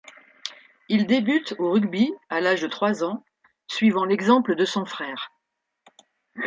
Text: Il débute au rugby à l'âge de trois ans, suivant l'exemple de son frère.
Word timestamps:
Il 0.89 1.05
débute 1.05 1.53
au 1.59 1.69
rugby 1.73 2.11
à 2.29 2.41
l'âge 2.41 2.63
de 2.63 2.67
trois 2.67 3.03
ans, 3.03 3.23
suivant 3.67 4.03
l'exemple 4.05 4.55
de 4.55 4.65
son 4.65 4.83
frère. 4.83 5.31